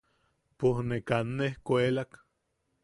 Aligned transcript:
Pojne 0.61 0.97
kaa 1.09 1.21
nejkuelak. 1.37 2.11